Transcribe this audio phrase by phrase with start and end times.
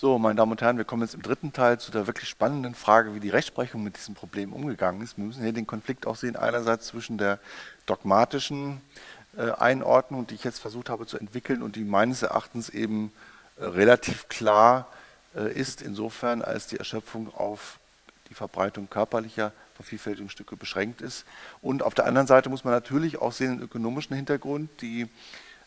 [0.00, 2.76] So, meine Damen und Herren, wir kommen jetzt im dritten Teil zu der wirklich spannenden
[2.76, 5.16] Frage, wie die Rechtsprechung mit diesem Problem umgegangen ist.
[5.16, 7.40] Wir müssen hier den Konflikt auch sehen, einerseits zwischen der
[7.86, 8.80] dogmatischen
[9.36, 13.10] äh, Einordnung, die ich jetzt versucht habe zu entwickeln und die meines Erachtens eben
[13.58, 14.86] äh, relativ klar
[15.34, 17.80] äh, ist, insofern als die Erschöpfung auf
[18.30, 21.26] die Verbreitung körperlicher Vervielfältigungsstücke beschränkt ist.
[21.60, 25.08] Und auf der anderen Seite muss man natürlich auch sehen den ökonomischen Hintergrund, die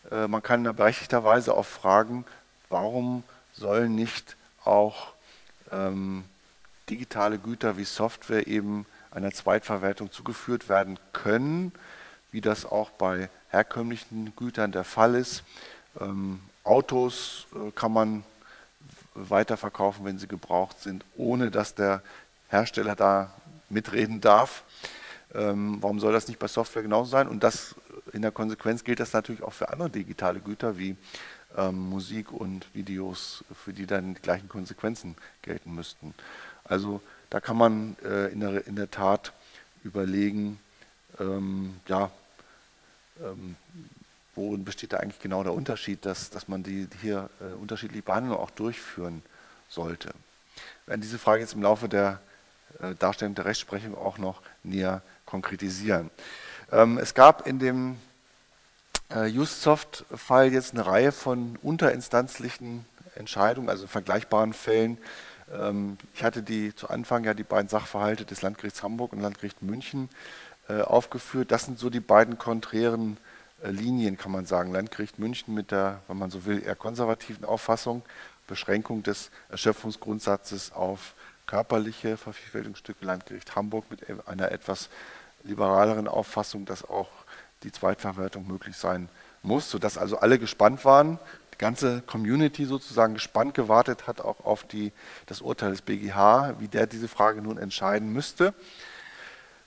[0.09, 2.23] äh, man kann berechtigterweise auch fragen,
[2.69, 3.25] warum
[3.61, 5.13] sollen nicht auch
[5.71, 6.25] ähm,
[6.89, 11.71] digitale Güter wie Software eben einer Zweitverwertung zugeführt werden können,
[12.31, 15.43] wie das auch bei herkömmlichen Gütern der Fall ist.
[15.99, 18.23] Ähm, Autos äh, kann man
[19.13, 22.01] weiterverkaufen, wenn sie gebraucht sind, ohne dass der
[22.49, 23.33] Hersteller da
[23.69, 24.63] mitreden darf.
[25.33, 27.27] Ähm, warum soll das nicht bei Software genauso sein?
[27.27, 27.75] Und das
[28.13, 30.95] in der Konsequenz gilt das natürlich auch für andere digitale Güter wie
[31.57, 36.13] ähm, Musik und Videos, für die dann die gleichen Konsequenzen gelten müssten.
[36.63, 39.33] Also da kann man äh, in, der, in, der, Tat
[39.83, 40.59] überlegen,
[41.19, 42.11] ähm, ja,
[43.21, 43.55] ähm,
[44.35, 48.39] worin besteht da eigentlich genau der Unterschied, dass, dass man die hier äh, unterschiedliche Behandlungen
[48.39, 49.21] auch durchführen
[49.69, 50.09] sollte.
[50.85, 52.21] Wir werden diese Frage jetzt im Laufe der
[52.79, 56.09] äh, Darstellung der Rechtsprechung auch noch näher konkretisieren.
[56.71, 57.97] Ähm, es gab in dem
[59.13, 64.97] Justsoft-Fall jetzt eine Reihe von unterinstanzlichen Entscheidungen, also vergleichbaren Fällen.
[65.53, 69.61] Ähm, ich hatte die zu Anfang ja die beiden Sachverhalte des Landgerichts Hamburg und Landgericht
[69.61, 70.09] München
[70.69, 71.51] äh, aufgeführt.
[71.51, 73.17] Das sind so die beiden konträren
[73.63, 74.71] äh, Linien, kann man sagen.
[74.71, 78.03] Landgericht München mit der, wenn man so will, eher konservativen Auffassung,
[78.47, 81.13] Beschränkung des Erschöpfungsgrundsatzes auf
[81.47, 84.89] körperliche Vervielfältigungsstücke, Landgericht Hamburg mit einer etwas
[85.43, 87.09] liberaleren Auffassung, dass auch
[87.63, 89.09] die Zweitverwertung möglich sein
[89.43, 91.19] muss, sodass also alle gespannt waren,
[91.53, 94.91] die ganze Community sozusagen gespannt gewartet hat auch auf die,
[95.25, 98.53] das Urteil des BGH, wie der diese Frage nun entscheiden müsste.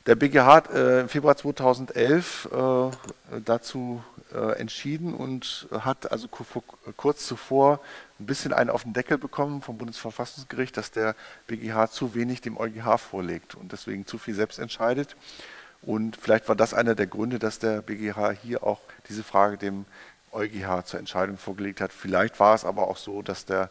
[0.07, 2.91] Der BGH hat äh, im Februar 2011 äh,
[3.43, 4.05] dazu
[4.35, 7.81] äh, entschieden und hat also kurz zuvor
[8.21, 11.17] ein bisschen einen auf den Deckel bekommen vom Bundesverfassungsgericht, dass der
[11.47, 15.17] BGH zu wenig dem EuGH vorlegt und deswegen zu viel selbst entscheidet.
[15.87, 19.85] Und vielleicht war das einer der Gründe, dass der BGH hier auch diese Frage dem
[20.33, 21.93] EuGH zur Entscheidung vorgelegt hat.
[21.93, 23.71] Vielleicht war es aber auch so, dass der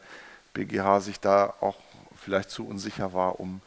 [0.53, 1.77] BGH sich da auch
[2.15, 3.61] vielleicht zu unsicher war, um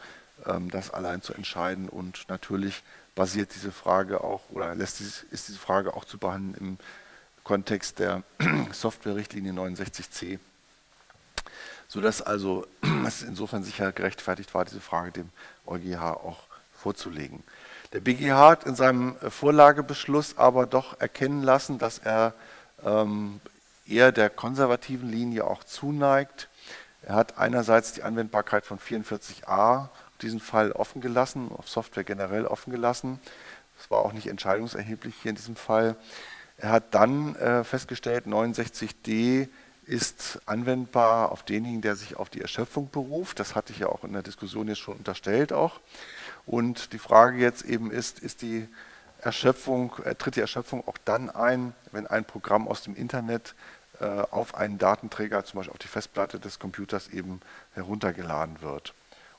[0.46, 1.88] ähm, das allein zu entscheiden.
[1.88, 2.82] Und natürlich
[3.14, 6.78] basiert diese Frage auch oder lässt dies, ist diese Frage auch zu behandeln im
[7.42, 8.22] Kontext der
[8.72, 10.38] Software-Richtlinie 69c,
[11.88, 12.66] sodass also
[13.06, 15.30] es insofern sicher gerechtfertigt war, diese Frage dem
[15.66, 17.42] EuGH auch vorzulegen.
[17.96, 22.34] Der BGH hat in seinem äh, Vorlagebeschluss aber doch erkennen lassen, dass er
[22.84, 23.40] ähm,
[23.88, 26.50] eher der konservativen Linie auch zuneigt.
[27.00, 29.88] Er hat einerseits die Anwendbarkeit von 44a,
[30.20, 33.18] diesen Fall offen gelassen, auf Software generell offen gelassen.
[33.78, 35.96] Das war auch nicht entscheidungserheblich hier in diesem Fall.
[36.58, 39.48] Er hat dann äh, festgestellt, 69d
[39.86, 43.38] ist anwendbar auf denjenigen, der sich auf die Erschöpfung beruft.
[43.40, 45.80] Das hatte ich ja auch in der Diskussion jetzt schon unterstellt auch.
[46.44, 48.68] Und die Frage jetzt eben ist, ist die
[49.20, 53.54] Erschöpfung, äh, tritt die Erschöpfung auch dann ein, wenn ein Programm aus dem Internet
[54.00, 57.40] äh, auf einen Datenträger, zum Beispiel auf die Festplatte des Computers eben
[57.74, 58.92] heruntergeladen wird.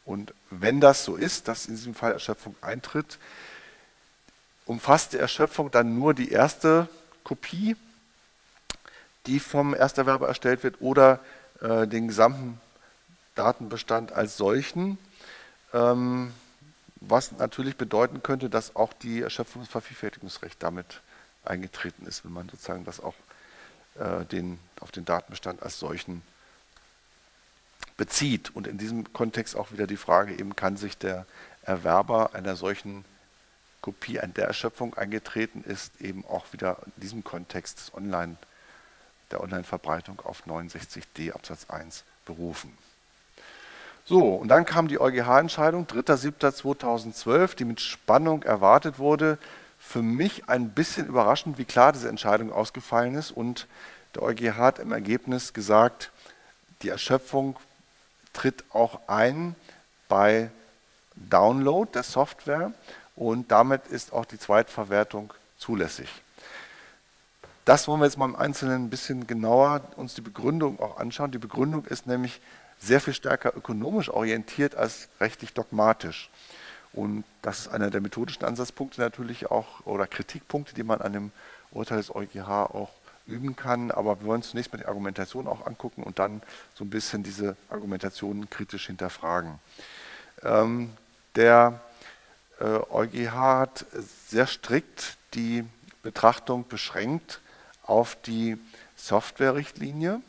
[0.06, 3.20] Und wenn das so ist, dass in diesem Fall Erschöpfung eintritt,
[4.66, 6.88] umfasst die Erschöpfung dann nur die erste
[7.24, 7.76] Kopie,
[9.28, 11.20] die vom Ersterwerber erstellt wird, oder
[11.62, 12.60] äh, den gesamten
[13.36, 14.98] Datenbestand als solchen.
[15.74, 16.34] Ähm,
[17.00, 21.02] was natürlich bedeuten könnte, dass auch die Erschöpfungsvervielfältigungsrecht damit
[21.46, 23.14] eingetreten ist, wenn man sozusagen das auch
[23.96, 26.22] äh, den, auf den Datenbestand als solchen
[27.98, 28.56] bezieht.
[28.56, 31.26] Und in diesem Kontext auch wieder die Frage, eben kann sich der
[31.64, 33.06] Erwerber einer solchen
[33.82, 38.38] Kopie an der Erschöpfung eingetreten ist, eben auch wieder in diesem Kontext des Online,
[39.32, 42.78] der Online-Verbreitung auf 69d Absatz 1 berufen.
[44.06, 49.38] So, und dann kam die EuGH-Entscheidung, 3.7.2012, die mit Spannung erwartet wurde.
[49.80, 53.32] Für mich ein bisschen überraschend, wie klar diese Entscheidung ausgefallen ist.
[53.32, 53.68] Und
[54.16, 56.12] der EuGH hat im Ergebnis gesagt,
[56.82, 57.58] die Erschöpfung
[58.32, 59.56] tritt auch ein
[60.08, 60.52] bei
[61.16, 62.72] Download der Software
[63.16, 66.08] und damit ist auch die Zweitverwertung zulässig.
[67.68, 71.32] Das wollen wir jetzt mal im Einzelnen ein bisschen genauer uns die Begründung auch anschauen.
[71.32, 72.40] Die Begründung ist nämlich,
[72.80, 76.30] sehr viel stärker ökonomisch orientiert als rechtlich dogmatisch.
[76.94, 81.32] Und das ist einer der methodischen Ansatzpunkte natürlich auch oder Kritikpunkte, die man an dem
[81.72, 82.92] Urteil des EuGH auch
[83.26, 83.92] üben kann.
[83.92, 86.42] Aber wir wollen zunächst mal die Argumentation auch angucken und dann
[86.74, 89.60] so ein bisschen diese Argumentation kritisch hinterfragen.
[90.42, 90.92] Ähm,
[91.36, 91.82] der
[92.62, 93.86] äh, EuGH hat
[94.30, 95.66] sehr strikt die
[96.02, 97.42] Betrachtung beschränkt
[97.88, 98.58] auf die
[98.96, 100.22] Software-Richtlinie,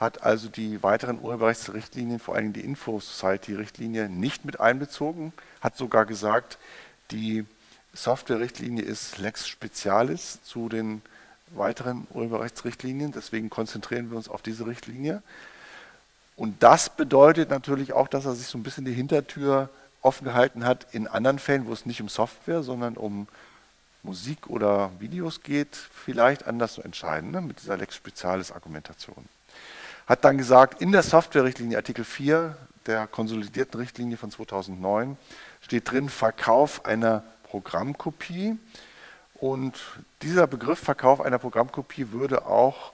[0.00, 6.58] hat also die weiteren Urheberrechtsrichtlinien, vor allem die Info-Society-Richtlinie, nicht mit einbezogen, hat sogar gesagt,
[7.10, 7.44] die
[7.94, 11.02] Software-Richtlinie ist Lex Specialis zu den
[11.50, 13.12] weiteren Urheberrechtsrichtlinien.
[13.12, 15.22] Deswegen konzentrieren wir uns auf diese Richtlinie.
[16.36, 19.70] Und das bedeutet natürlich auch, dass er sich so ein bisschen die Hintertür
[20.02, 23.26] offen gehalten hat in anderen Fällen, wo es nicht um Software, sondern um
[24.08, 29.28] Musik oder Videos geht, vielleicht anders zu entscheiden, ne, mit dieser Lex Specialis Argumentation.
[30.06, 32.56] Hat dann gesagt, in der Software-Richtlinie Artikel 4
[32.86, 35.18] der konsolidierten Richtlinie von 2009
[35.60, 38.56] steht drin Verkauf einer Programmkopie.
[39.34, 39.78] Und
[40.22, 42.92] dieser Begriff Verkauf einer Programmkopie würde auch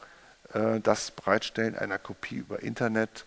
[0.53, 3.25] äh, das Bereitstellen einer Kopie über Internet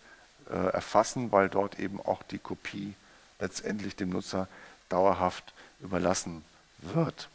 [0.50, 2.92] äh, erfassen, weil dort eben auch die Kopie
[3.40, 4.46] letztendlich dem Nutzer
[4.90, 6.44] dauerhaft überlassen
[6.82, 7.30] wird.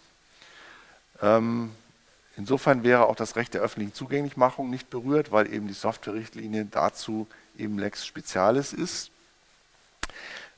[1.22, 1.72] Ähm,
[2.38, 7.28] insofern wäre auch das Recht der öffentlichen Zugänglichmachung nicht berührt, weil eben die Software-Richtlinie dazu
[7.58, 9.12] eben Lex Specialis ist.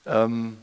[0.05, 0.57] Ähm,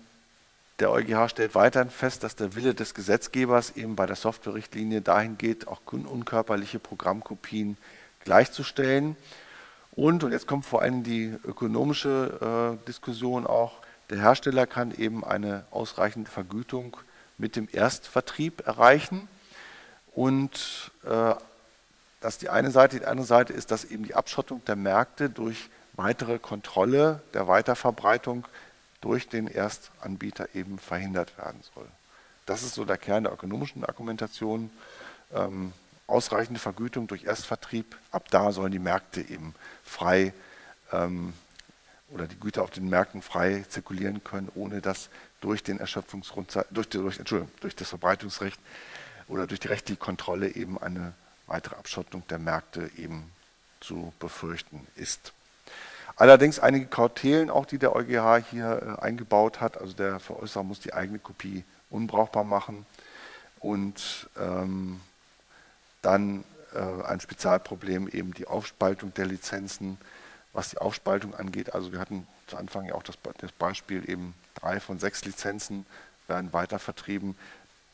[0.79, 5.39] der EuGH stellt weiterhin fest, dass der Wille des Gesetzgebers eben bei der Software-Richtlinie dahin
[5.39, 7.77] geht, auch unkörperliche Programmkopien
[8.25, 9.17] gleichzustellen.
[9.93, 13.75] Und, und jetzt kommt vor allem die ökonomische äh, Diskussion auch,
[14.11, 16.97] der Hersteller kann eben eine ausreichende Vergütung
[17.39, 19.29] mit dem Erstvertrieb erreichen.
[20.15, 21.35] Und äh,
[22.21, 23.01] das die eine Seite.
[23.01, 28.47] Die andere Seite ist, dass eben die Abschottung der Märkte durch weitere Kontrolle der Weiterverbreitung
[29.01, 31.87] durch den Erstanbieter eben verhindert werden soll.
[32.47, 34.71] Das ist so der Kern der ökonomischen Argumentation.
[35.35, 35.73] Ähm,
[36.07, 40.35] ausreichende Vergütung durch Erstvertrieb, ab da sollen die Märkte eben frei
[40.93, 41.33] ähm,
[42.11, 45.09] oder die Güter auf den Märkten frei zirkulieren können, ohne dass
[45.41, 47.19] durch den Erschöpfungsgrundsatz, durch, durch,
[47.61, 48.61] durch das Verbreitungsrecht
[49.29, 51.15] oder durch die rechtliche Kontrolle eben eine
[51.47, 53.31] weitere Abschottung der Märkte eben
[53.81, 55.33] zu befürchten ist.
[56.17, 59.79] Allerdings einige Kautelen auch, die der EuGH hier äh, eingebaut hat.
[59.79, 62.87] Also der Veräußerer muss die eigene Kopie unbrauchbar machen
[63.61, 65.01] und ähm,
[66.03, 66.45] dann
[66.75, 69.99] äh, ein Spezialproblem eben die Aufspaltung der Lizenzen,
[70.53, 71.75] was die Aufspaltung angeht.
[71.75, 75.87] Also wir hatten zu Anfang ja auch das, das Beispiel eben drei von sechs Lizenzen
[76.29, 77.37] werden weiter vertrieben.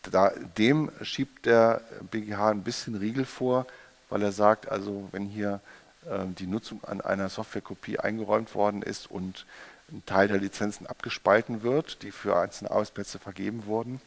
[0.03, 3.67] Da, dem schiebt der BGH ein bisschen Riegel vor,
[4.09, 5.61] weil er sagt, also wenn hier
[6.09, 9.45] ähm, die Nutzung an einer Softwarekopie eingeräumt worden ist und
[9.91, 14.01] ein Teil der Lizenzen abgespalten wird, die für einzelne Arbeitsplätze vergeben wurden,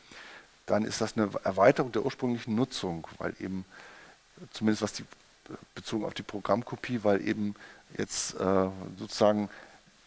[0.65, 3.65] dann ist das eine Erweiterung der ursprünglichen Nutzung, weil eben,
[4.51, 5.05] zumindest was die
[5.75, 7.55] bezogen auf die Programmkopie, weil eben
[7.97, 9.49] jetzt äh, sozusagen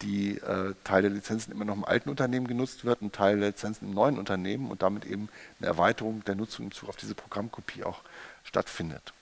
[0.02, 3.49] die äh, Teil der Lizenzen immer noch im alten Unternehmen genutzt wird, ein Teil der
[3.49, 7.14] Lizenzen im neuen Unternehmen und damit eben eine Erweiterung der Nutzung im Zug auf diese
[7.14, 8.00] Programmkopie auch
[8.43, 9.12] stattfindet.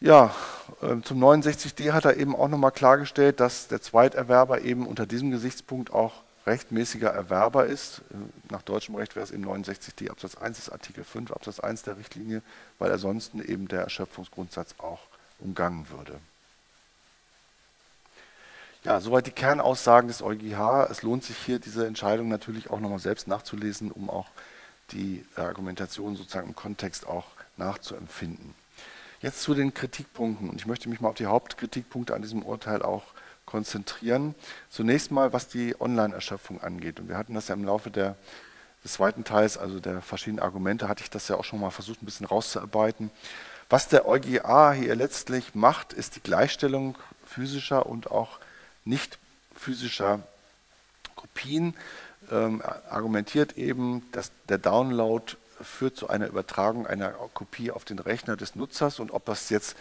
[0.00, 0.34] Ja,
[0.82, 5.30] ähm, zum 69d hat er eben auch nochmal klargestellt, dass der Zweiterwerber eben unter diesem
[5.30, 8.02] Gesichtspunkt auch rechtmäßiger Erwerber ist.
[8.50, 11.98] Nach deutschem Recht wäre es eben 69d Absatz 1 des Artikel 5 Absatz 1 der
[11.98, 12.42] Richtlinie,
[12.80, 15.00] weil ansonsten eben der Erschöpfungsgrundsatz auch
[15.38, 16.18] umgangen würde.
[18.84, 20.88] Ja, soweit die Kernaussagen des EuGH.
[20.90, 24.26] Es lohnt sich hier, diese Entscheidung natürlich auch nochmal selbst nachzulesen, um auch
[24.90, 28.56] die Argumentation sozusagen im Kontext auch nachzuempfinden.
[29.20, 30.50] Jetzt zu den Kritikpunkten.
[30.50, 33.04] Und ich möchte mich mal auf die Hauptkritikpunkte an diesem Urteil auch
[33.46, 34.34] konzentrieren.
[34.68, 36.98] Zunächst mal, was die Online-Erschöpfung angeht.
[36.98, 38.16] Und wir hatten das ja im Laufe der,
[38.82, 42.02] des zweiten Teils, also der verschiedenen Argumente, hatte ich das ja auch schon mal versucht,
[42.02, 43.12] ein bisschen rauszuarbeiten.
[43.70, 48.40] Was der EuGA hier letztlich macht, ist die Gleichstellung physischer und auch
[48.84, 49.18] nicht
[49.56, 50.20] physischer
[51.16, 51.74] Kopien.
[52.30, 55.24] Ähm, argumentiert eben, dass der Download
[55.60, 59.76] führt zu einer Übertragung einer Kopie auf den Rechner des Nutzers und ob das jetzt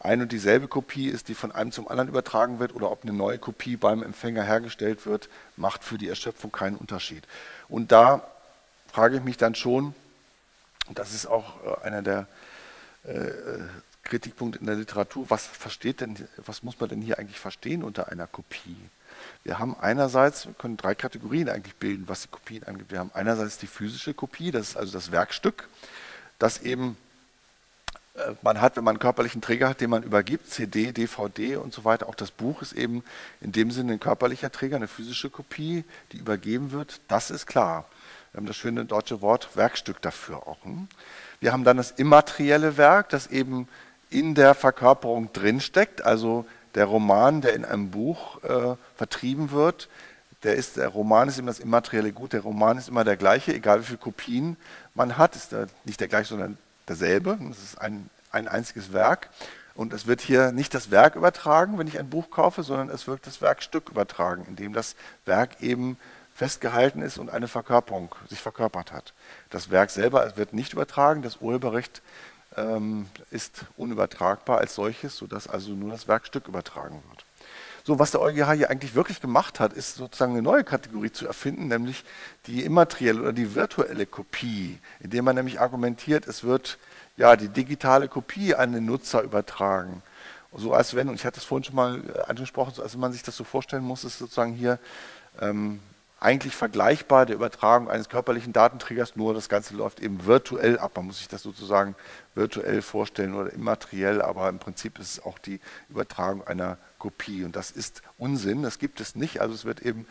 [0.00, 3.12] eine und dieselbe Kopie ist, die von einem zum anderen übertragen wird oder ob eine
[3.12, 7.24] neue Kopie beim Empfänger hergestellt wird, macht für die Erschöpfung keinen Unterschied.
[7.68, 8.22] Und da
[8.92, 9.94] frage ich mich dann schon,
[10.88, 12.26] und das ist auch äh, einer der
[13.04, 13.30] äh,
[14.08, 18.10] Kritikpunkte in der Literatur, was versteht denn, was muss man denn hier eigentlich verstehen unter
[18.10, 18.76] einer Kopie?
[19.44, 22.90] Wir haben einerseits, wir können drei Kategorien eigentlich bilden, was die Kopien angeht.
[22.90, 25.68] Wir haben einerseits die physische Kopie, das ist also das Werkstück,
[26.38, 26.96] das eben
[28.14, 31.72] äh, man hat, wenn man einen körperlichen Träger hat, den man übergibt, CD, DVD und
[31.72, 32.08] so weiter.
[32.08, 33.04] Auch das Buch ist eben
[33.40, 37.00] in dem Sinne ein körperlicher Träger, eine physische Kopie, die übergeben wird.
[37.08, 37.86] Das ist klar.
[38.32, 40.62] Wir haben das schöne deutsche Wort Werkstück dafür auch.
[40.64, 40.88] Hm?
[41.40, 43.68] Wir haben dann das immaterielle Werk, das eben
[44.10, 46.04] in der Verkörperung drinsteckt.
[46.04, 49.88] Also der Roman, der in einem Buch äh, vertrieben wird,
[50.44, 52.32] der, ist, der Roman ist immer das immaterielle Gut.
[52.32, 54.56] Der Roman ist immer der gleiche, egal wie viele Kopien
[54.94, 55.34] man hat.
[55.34, 57.38] Ist nicht der gleiche, sondern derselbe.
[57.50, 59.30] Es ist ein, ein einziges Werk.
[59.74, 63.06] Und es wird hier nicht das Werk übertragen, wenn ich ein Buch kaufe, sondern es
[63.06, 65.96] wird das Werkstück übertragen, in dem das Werk eben
[66.34, 69.12] festgehalten ist und eine Verkörperung sich verkörpert hat.
[69.50, 72.00] Das Werk selber wird nicht übertragen, das Urheberrecht
[73.30, 77.24] ist unübertragbar als solches, sodass also nur das Werkstück übertragen wird.
[77.84, 81.26] So, was der EuGH hier eigentlich wirklich gemacht hat, ist sozusagen eine neue Kategorie zu
[81.26, 82.04] erfinden, nämlich
[82.46, 86.76] die immaterielle oder die virtuelle Kopie, indem man nämlich argumentiert, es wird
[87.16, 90.02] ja die digitale Kopie an den Nutzer übertragen.
[90.54, 93.12] So als wenn, und ich hatte es vorhin schon mal äh, angesprochen, so als man
[93.12, 94.78] sich das so vorstellen muss, ist sozusagen hier
[95.40, 95.80] ähm,
[96.20, 100.92] eigentlich vergleichbar der Übertragung eines körperlichen Datenträgers, nur das Ganze läuft eben virtuell ab.
[100.96, 101.94] Man muss sich das sozusagen
[102.34, 107.44] virtuell vorstellen oder immateriell, aber im Prinzip ist es auch die Übertragung einer Kopie.
[107.44, 109.40] Und das ist Unsinn, das gibt es nicht.
[109.40, 110.06] Also es wird eben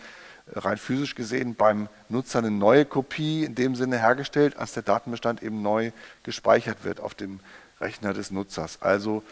[0.53, 5.43] rein physisch gesehen beim Nutzer eine neue Kopie in dem Sinne hergestellt, als der Datenbestand
[5.43, 5.91] eben neu
[6.23, 7.41] gespeichert wird auf dem
[7.81, 8.81] Rechner des Nutzers.
[8.81, 9.23] Also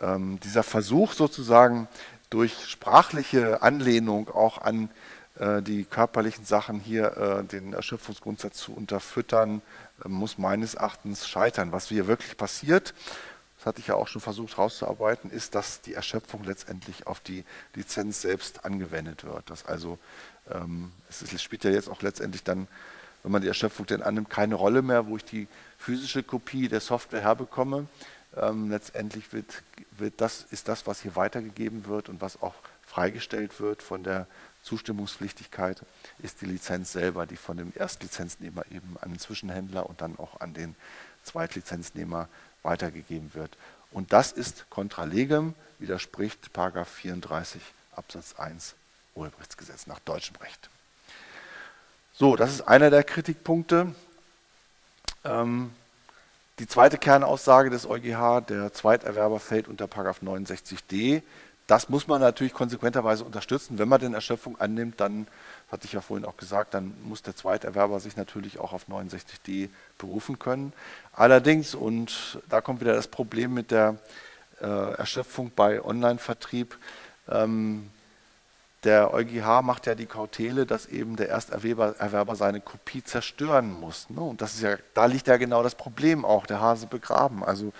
[0.00, 1.88] ähm, dieser Versuch sozusagen
[2.30, 4.88] durch sprachliche Anlehnung auch an
[5.62, 9.62] die körperlichen Sachen hier, äh, den Erschöpfungsgrundsatz zu unterfüttern,
[10.04, 11.72] äh, muss meines Erachtens scheitern.
[11.72, 12.92] Was hier wirklich passiert,
[13.56, 17.44] das hatte ich ja auch schon versucht herauszuarbeiten, ist, dass die Erschöpfung letztendlich auf die
[17.74, 19.48] Lizenz selbst angewendet wird.
[19.48, 19.98] Dass also,
[20.50, 22.66] ähm, es spielt ja jetzt auch letztendlich dann,
[23.22, 25.46] wenn man die Erschöpfung denn annimmt, keine Rolle mehr, wo ich die
[25.78, 27.86] physische Kopie der Software herbekomme.
[28.36, 29.62] Ähm, letztendlich wird,
[29.96, 34.26] wird das, ist das, was hier weitergegeben wird und was auch freigestellt wird von der
[34.62, 35.82] Zustimmungspflichtigkeit
[36.22, 40.40] ist die Lizenz selber, die von dem Erstlizenznehmer eben an den Zwischenhändler und dann auch
[40.40, 40.76] an den
[41.24, 42.28] Zweitlizenznehmer
[42.62, 43.56] weitergegeben wird.
[43.90, 47.60] Und das ist contra legem, widerspricht 34
[47.94, 48.74] Absatz 1
[49.14, 50.70] Urheberrechtsgesetz nach deutschem Recht.
[52.14, 53.94] So, das ist einer der Kritikpunkte.
[55.24, 55.72] Ähm,
[56.58, 61.22] die zweite Kernaussage des EuGH, der Zweiterwerber fällt unter 69d.
[61.66, 63.78] Das muss man natürlich konsequenterweise unterstützen.
[63.78, 65.26] Wenn man den Erschöpfung annimmt, dann,
[65.70, 69.70] hatte ich ja vorhin auch gesagt, dann muss der Zweiterwerber sich natürlich auch auf 69d
[69.96, 70.72] berufen können.
[71.14, 73.96] Allerdings, und da kommt wieder das Problem mit der
[74.60, 76.76] äh, Erschöpfung bei Online-Vertrieb,
[77.30, 77.88] ähm,
[78.84, 84.10] der EuGH macht ja die Kautele, dass eben der Ersterwerber seine Kopie zerstören muss.
[84.10, 84.20] Ne?
[84.20, 87.44] Und das ist ja, da liegt ja genau das Problem auch, der Hase begraben.
[87.44, 87.72] Also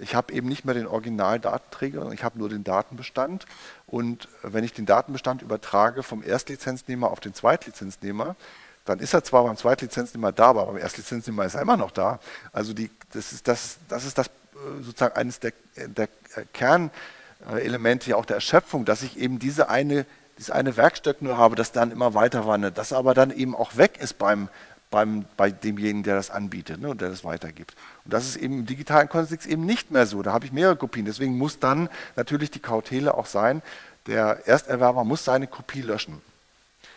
[0.00, 3.46] ich habe eben nicht mehr den Originaldatenträger, ich habe nur den Datenbestand.
[3.86, 8.36] Und wenn ich den Datenbestand übertrage vom Erstlizenznehmer auf den Zweitlizenznehmer,
[8.84, 12.18] dann ist er zwar beim Zweitlizenznehmer da, aber beim Erstlizenznehmer ist er immer noch da.
[12.52, 16.08] Also die, das, ist das, das ist das äh, sozusagen eines der, der
[16.52, 20.06] Kernelemente auch der Erschöpfung, dass ich eben diese eine,
[20.38, 23.76] dieses eine Werkstück nur habe, das dann immer weiter wandert, das aber dann eben auch
[23.76, 24.48] weg ist beim
[24.90, 27.74] beim, bei demjenigen, der das anbietet ne, und der das weitergibt.
[28.04, 30.22] Und das ist eben im digitalen Kontext eben nicht mehr so.
[30.22, 31.06] Da habe ich mehrere Kopien.
[31.06, 33.62] Deswegen muss dann natürlich die Kautele auch sein,
[34.06, 36.20] der Ersterwerber muss seine Kopie löschen.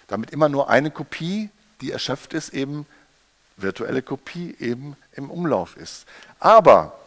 [0.08, 1.50] Damit immer nur eine Kopie,
[1.82, 2.86] die erschöpft ist, eben
[3.58, 6.06] virtuelle Kopie eben im Umlauf ist.
[6.40, 6.98] Aber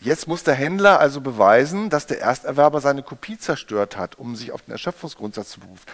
[0.00, 4.52] jetzt muss der Händler also beweisen, dass der Ersterwerber seine Kopie zerstört hat, um sich
[4.52, 5.84] auf den Erschöpfungsgrundsatz zu berufen.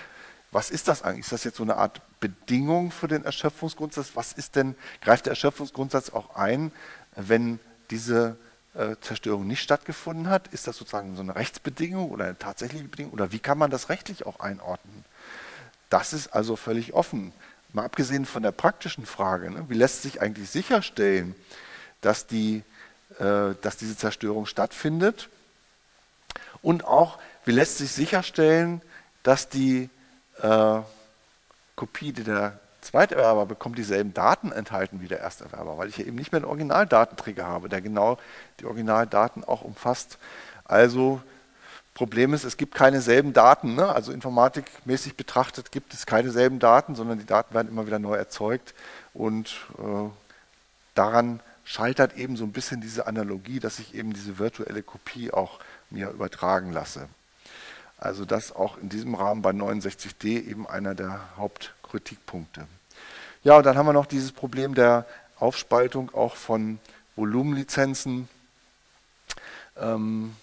[0.51, 1.27] Was ist das eigentlich?
[1.27, 4.13] Ist das jetzt so eine Art Bedingung für den Erschöpfungsgrundsatz?
[4.15, 6.73] Was ist denn, greift der Erschöpfungsgrundsatz auch ein,
[7.17, 8.37] wenn diese
[8.75, 10.49] äh, Zerstörung nicht stattgefunden hat?
[10.49, 13.13] Ist das sozusagen so eine Rechtsbedingung oder eine tatsächliche Bedingung?
[13.13, 15.05] Oder wie kann man das rechtlich auch einordnen?
[15.91, 17.33] Das ist also völlig offen.
[17.73, 21.35] Mal abgesehen von der praktischen Frage, ne, wie lässt sich eigentlich sicherstellen,
[22.01, 22.63] dass, die,
[23.19, 25.29] äh, dass diese Zerstörung stattfindet?
[26.63, 28.81] Und auch, wie lässt sich sicherstellen,
[29.23, 29.91] dass die
[30.43, 30.81] äh,
[31.77, 36.17] Kopie, die der Zweiterwerber bekommt, dieselben Daten enthalten wie der Ersterwerber, weil ich ja eben
[36.17, 38.19] nicht mehr einen Originaldatenträger habe, der genau
[38.61, 40.19] die Originaldaten auch umfasst.
[40.65, 41.21] Also
[41.99, 43.75] Problem ist, es gibt keine selben Daten.
[43.75, 43.93] Ne?
[43.93, 48.15] Also informatikmäßig betrachtet gibt es keine selben Daten, sondern die Daten werden immer wieder neu
[48.15, 48.73] erzeugt.
[49.15, 50.09] Und äh,
[50.95, 55.59] daran scheitert eben so ein bisschen diese Analogie, dass ich eben diese virtuelle Kopie auch
[55.91, 57.09] mir übertragen lasse.
[57.99, 62.67] Also das auch in diesem Rahmen bei 69d eben einer der Hauptkritikpunkte.
[63.43, 65.05] Ja, und dann haben wir noch dieses Problem der
[65.39, 66.79] Aufspaltung auch von
[67.17, 68.29] Volumenlizenzen.
[69.77, 70.35] Ähm,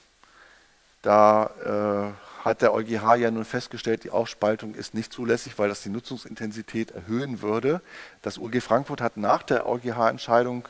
[1.01, 5.81] da äh, hat der EuGH ja nun festgestellt, die Aufspaltung ist nicht zulässig, weil das
[5.81, 7.81] die Nutzungsintensität erhöhen würde.
[8.21, 10.67] Das UG Frankfurt hat nach der EuGH-Entscheidung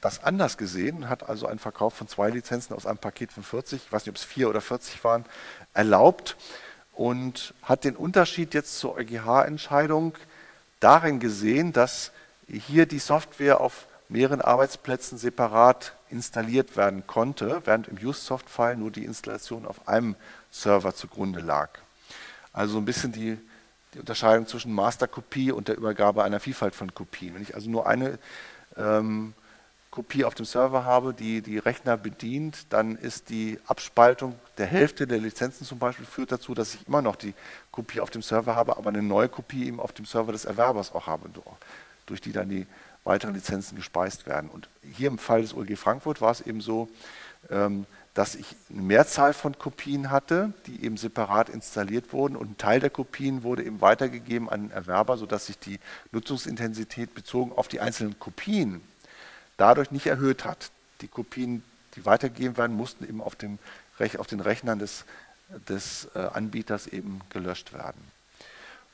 [0.00, 3.82] das anders gesehen, hat also einen Verkauf von zwei Lizenzen aus einem Paket von 40,
[3.84, 5.26] ich weiß nicht, ob es vier oder 40 waren,
[5.74, 6.36] erlaubt
[6.92, 10.14] und hat den Unterschied jetzt zur EuGH-Entscheidung
[10.80, 12.12] darin gesehen, dass
[12.48, 19.04] hier die Software auf mehreren Arbeitsplätzen separat installiert werden konnte, während im Use-Soft-File nur die
[19.04, 20.16] Installation auf einem
[20.50, 21.70] Server zugrunde lag.
[22.52, 23.38] Also ein bisschen die,
[23.94, 27.34] die Unterscheidung zwischen Masterkopie und der Übergabe einer Vielfalt von Kopien.
[27.34, 28.18] Wenn ich also nur eine
[28.76, 29.32] ähm,
[29.92, 35.06] Kopie auf dem Server habe, die die Rechner bedient, dann ist die Abspaltung der Hälfte
[35.06, 37.34] der Lizenzen zum Beispiel führt dazu, dass ich immer noch die
[37.70, 40.94] Kopie auf dem Server habe, aber eine neue Kopie eben auf dem Server des Erwerbers
[40.94, 41.28] auch habe,
[42.06, 42.66] durch die dann die
[43.04, 44.48] weiteren Lizenzen gespeist werden.
[44.48, 46.88] Und hier im Fall des OLG Frankfurt war es eben so,
[47.50, 47.84] ähm,
[48.14, 52.80] dass ich eine Mehrzahl von Kopien hatte, die eben separat installiert wurden und ein Teil
[52.80, 55.80] der Kopien wurde eben weitergegeben an den Erwerber, sodass sich die
[56.12, 58.80] Nutzungsintensität bezogen auf die einzelnen Kopien
[59.62, 60.72] dadurch nicht erhöht hat.
[61.02, 61.62] Die Kopien,
[61.94, 63.60] die weitergegeben werden, mussten eben auf, dem,
[64.18, 65.04] auf den Rechnern des,
[65.68, 68.02] des äh, Anbieters eben gelöscht werden.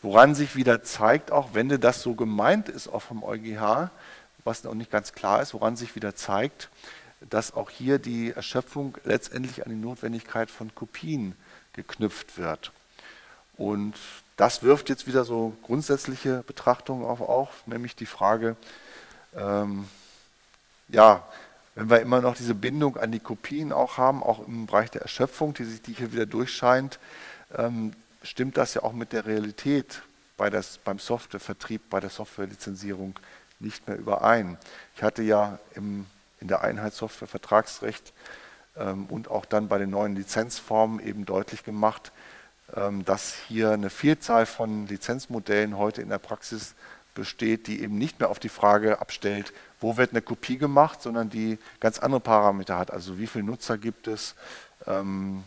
[0.02, 3.88] Woran sich wieder zeigt, auch wenn das so gemeint ist, auch vom EuGH,
[4.44, 6.68] was noch nicht ganz klar ist, woran sich wieder zeigt,
[7.30, 11.34] dass auch hier die Erschöpfung letztendlich an die Notwendigkeit von Kopien
[11.72, 12.72] geknüpft wird.
[13.56, 13.94] Und
[14.37, 18.54] das wirft jetzt wieder so grundsätzliche Betrachtungen auf, auf nämlich die Frage,
[19.34, 19.88] ähm,
[20.88, 21.26] ja,
[21.75, 25.02] wenn wir immer noch diese Bindung an die Kopien auch haben, auch im Bereich der
[25.02, 26.99] Erschöpfung, die sich die hier wieder durchscheint,
[27.57, 27.92] ähm,
[28.23, 30.02] stimmt das ja auch mit der Realität
[30.37, 33.18] bei das, beim Softwarevertrieb, bei der Softwarelizenzierung
[33.61, 34.59] nicht mehr überein.
[34.97, 36.07] Ich hatte ja im,
[36.40, 38.12] in der Einheit Softwarevertragsrecht
[38.76, 42.12] ähm, und auch dann bei den neuen Lizenzformen eben deutlich gemacht,
[42.75, 46.75] ähm, dass hier eine Vielzahl von Lizenzmodellen heute in der Praxis
[47.18, 51.28] besteht, die eben nicht mehr auf die Frage abstellt, wo wird eine Kopie gemacht, sondern
[51.28, 52.90] die ganz andere Parameter hat.
[52.90, 54.34] Also wie viele Nutzer gibt es,
[54.87, 55.44] ähm,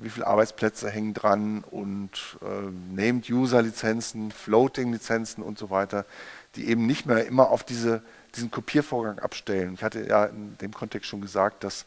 [0.00, 6.06] wie viele Arbeitsplätze hängen dran und äh, Named User Lizenzen, Floating Lizenzen und so weiter,
[6.54, 8.02] die eben nicht mehr immer auf diese,
[8.34, 9.74] diesen Kopiervorgang abstellen.
[9.74, 11.84] Ich hatte ja in dem Kontext schon gesagt, dass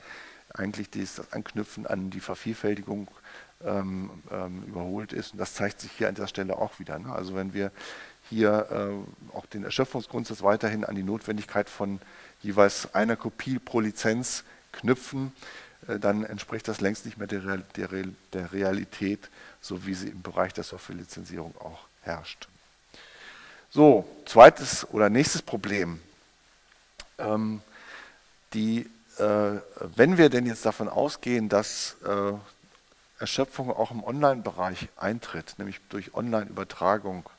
[0.54, 3.08] eigentlich das Anknüpfen an die Vervielfältigung
[3.64, 5.34] ähm, ähm, überholt ist.
[5.34, 7.00] Und das zeigt sich hier an dieser Stelle auch wieder.
[7.00, 7.12] Ne?
[7.12, 7.72] Also wenn wir
[8.30, 8.68] hier
[9.34, 12.00] äh, auch den Erschöpfungsgrundsatz weiterhin an die Notwendigkeit von
[12.42, 15.32] jeweils einer Kopie pro Lizenz knüpfen,
[15.88, 17.90] äh, dann entspricht das längst nicht mehr der, Real, der,
[18.34, 19.30] der, Realität,
[19.62, 22.48] so wie sie im Bereich der Softwarelizenzierung auch herrscht.
[23.70, 26.02] So, zweites oder nächstes Problem.
[27.18, 27.62] Ähm,
[28.54, 29.60] die, äh,
[29.96, 32.34] wenn wir denn jetzt davon ausgehen, dass äh,
[33.20, 37.30] Erschöpfung auch im Online-Bereich eintritt, nämlich durch Online-Übertragung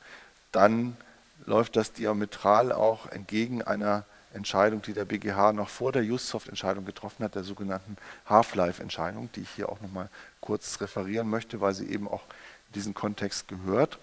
[0.51, 0.97] dann
[1.45, 7.23] läuft das diametral auch entgegen einer Entscheidung, die der BGH noch vor der Justsoft-Entscheidung getroffen
[7.23, 10.09] hat, der sogenannten Half-Life-Entscheidung, die ich hier auch nochmal
[10.41, 12.23] kurz referieren möchte, weil sie eben auch
[12.67, 13.97] in diesen Kontext gehört.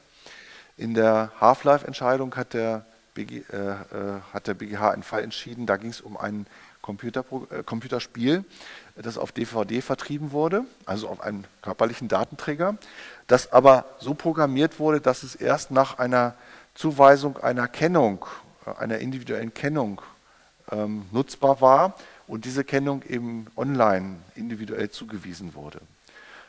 [0.77, 2.81] In der Half-Life-Entscheidung hat, äh,
[3.17, 3.77] äh,
[4.33, 6.47] hat der BGH einen Fall entschieden, da ging es um ein
[6.87, 8.45] äh, Computerspiel,
[8.97, 12.77] das auf DVD vertrieben wurde, also auf einem körperlichen Datenträger,
[13.27, 16.35] das aber so programmiert wurde, dass es erst nach einer
[16.75, 18.25] Zuweisung einer Kennung,
[18.67, 20.01] äh, einer individuellen Kennung
[20.71, 21.95] ähm, nutzbar war
[22.27, 25.81] und diese Kennung eben online individuell zugewiesen wurde.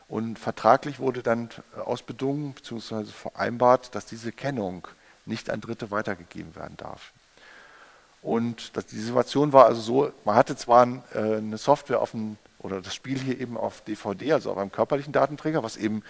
[0.08, 3.06] Und vertraglich wurde dann äh, ausbedungen bzw.
[3.06, 4.88] vereinbart, dass diese Kennung
[5.26, 7.12] nicht an Dritte weitergegeben werden darf.
[8.26, 12.82] Und die Situation war also so, man hatte zwar äh, eine Software auf dem, oder
[12.82, 16.02] das Spiel hier eben auf DVD, also auf einem körperlichen Datenträger, was eben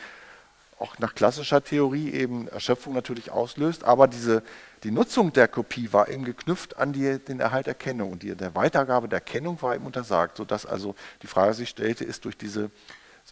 [0.80, 4.44] auch nach klassischer Theorie eben Erschöpfung natürlich auslöst, aber diese,
[4.84, 8.34] die Nutzung der Kopie war eben geknüpft an die, den Erhalt der Kennung und die,
[8.34, 12.38] der Weitergabe der Kennung war eben untersagt, sodass also die Frage sich stellte, ist durch
[12.38, 12.70] dieses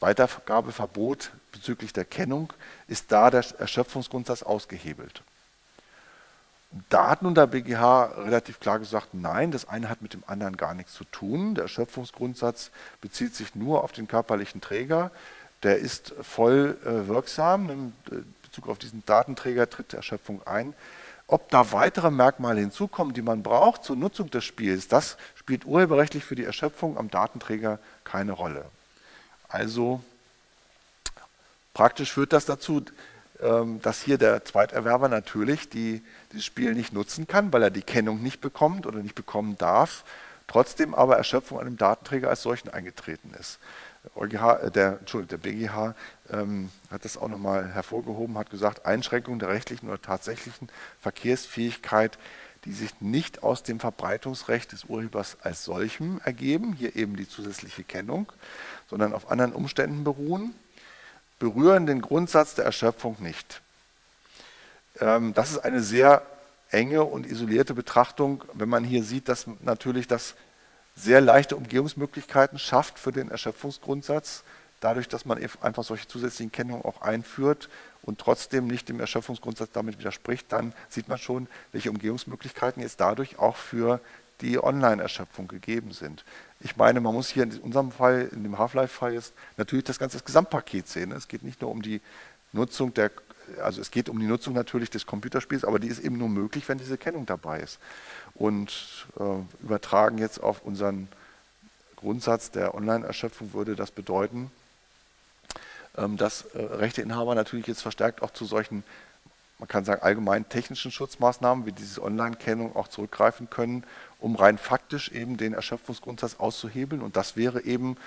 [0.01, 2.51] Weitergabeverbot bezüglich der Kennung,
[2.89, 5.23] ist da der Erschöpfungsgrundsatz ausgehebelt.
[6.89, 10.57] Da hat nun der BGH relativ klar gesagt, nein, das eine hat mit dem anderen
[10.57, 11.53] gar nichts zu tun.
[11.53, 15.11] Der Erschöpfungsgrundsatz bezieht sich nur auf den körperlichen Träger
[15.63, 17.69] der ist voll äh, wirksam.
[17.69, 17.93] In
[18.43, 20.73] Bezug auf diesen Datenträger tritt die Erschöpfung ein.
[21.27, 26.23] Ob da weitere Merkmale hinzukommen, die man braucht zur Nutzung des Spiels, das spielt urheberrechtlich
[26.23, 28.65] für die Erschöpfung am Datenträger keine Rolle.
[29.47, 30.03] Also
[31.73, 32.83] praktisch führt das dazu,
[33.81, 36.01] dass hier der Zweiterwerber natürlich die,
[36.31, 40.03] dieses Spiel nicht nutzen kann, weil er die Kennung nicht bekommt oder nicht bekommen darf,
[40.47, 43.59] trotzdem aber Erschöpfung an dem Datenträger als solchen eingetreten ist.
[44.15, 45.95] EuGH, äh, der, der BGH
[46.31, 52.17] ähm, hat das auch nochmal hervorgehoben, hat gesagt, Einschränkung der rechtlichen oder tatsächlichen Verkehrsfähigkeit
[52.65, 57.83] die sich nicht aus dem Verbreitungsrecht des Urhebers als solchem ergeben, hier eben die zusätzliche
[57.83, 58.31] Kennung,
[58.89, 60.55] sondern auf anderen Umständen beruhen,
[61.43, 63.61] berühren den Grundsatz der Erschöpfung nicht.
[65.01, 66.21] Ähm, das ist eine sehr
[66.69, 70.35] enge und isolierte Betrachtung, wenn man hier sieht, dass natürlich das
[70.95, 74.43] sehr leichte Umgehungsmöglichkeiten schafft für den Erschöpfungsgrundsatz,
[74.79, 77.67] dadurch, dass man einfach solche zusätzlichen Kennungen auch einführt
[78.03, 83.37] und trotzdem nicht dem Erschöpfungsgrundsatz damit widerspricht, dann sieht man schon, welche Umgehungsmöglichkeiten jetzt dadurch
[83.37, 83.99] auch für
[84.41, 86.23] die Online-Erschöpfung gegeben sind.
[86.59, 90.19] Ich meine, man muss hier in unserem Fall, in dem Half-Life-Fall jetzt natürlich das ganze
[90.19, 91.11] Gesamtpaket sehen.
[91.11, 92.01] Es geht nicht nur um die
[92.51, 93.11] Nutzung der,
[93.61, 96.67] also es geht um die Nutzung natürlich des Computerspiels, aber die ist eben nur möglich,
[96.69, 97.79] wenn diese Kennung dabei ist.
[98.35, 101.07] Und äh, übertragen jetzt auf unseren
[101.97, 104.51] Grundsatz der Online-Erschöpfung würde das bedeuten,
[105.97, 108.83] ähm, dass äh, Rechteinhaber natürlich jetzt verstärkt auch zu solchen,
[109.59, 113.83] man kann sagen, allgemeinen technischen Schutzmaßnahmen wie diese Online-Kennung auch zurückgreifen können,
[114.23, 117.01] um rein faktisch eben den Erschöpfungsgrundsatz auszuhebeln.
[117.01, 117.97] Und das wäre eben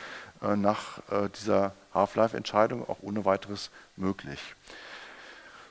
[0.43, 4.41] äh, nach äh, dieser Half-Life-Entscheidung auch ohne weiteres möglich.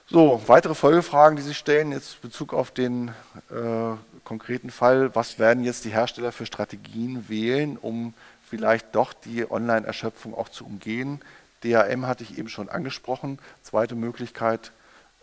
[0.08, 3.08] So, weitere Folgefragen, die sich stellen, jetzt in Bezug auf den
[3.50, 5.16] äh, konkreten Fall.
[5.16, 8.14] Was werden jetzt die Hersteller für Strategien wählen, um
[8.48, 11.22] vielleicht doch die Online-Erschöpfung auch zu umgehen?
[11.64, 13.40] DRM hatte ich eben schon angesprochen.
[13.64, 14.72] Zweite Möglichkeit,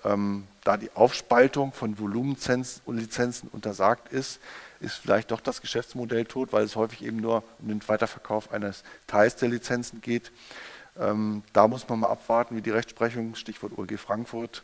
[0.05, 4.41] ähm, da die Aufspaltung von Volumenlizenzen untersagt ist,
[4.81, 8.83] ist vielleicht doch das Geschäftsmodell tot, weil es häufig eben nur um den Weiterverkauf eines
[9.07, 10.33] Teils der Lizenzen geht.
[10.99, 14.63] Ähm, da muss man mal abwarten, wie die Rechtsprechung, Stichwort OLG Frankfurt,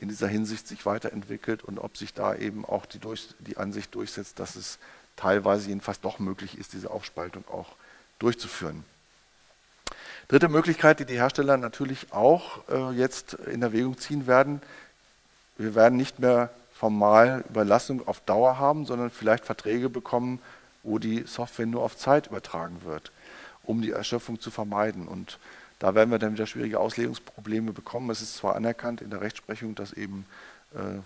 [0.00, 3.94] in dieser Hinsicht sich weiterentwickelt und ob sich da eben auch die, durch, die Ansicht
[3.94, 4.78] durchsetzt, dass es
[5.16, 7.76] teilweise jedenfalls doch möglich ist, diese Aufspaltung auch
[8.18, 8.84] durchzuführen.
[10.28, 14.62] Dritte Möglichkeit, die die Hersteller natürlich auch äh, jetzt in Erwägung ziehen werden,
[15.56, 20.40] wir werden nicht mehr formal Überlassung auf Dauer haben, sondern vielleicht Verträge bekommen,
[20.82, 23.12] wo die Software nur auf Zeit übertragen wird,
[23.62, 25.06] um die Erschöpfung zu vermeiden.
[25.06, 25.38] Und
[25.78, 28.10] da werden wir dann wieder schwierige Auslegungsprobleme bekommen.
[28.10, 30.26] Es ist zwar anerkannt in der Rechtsprechung, dass eben
[30.74, 30.96] äh,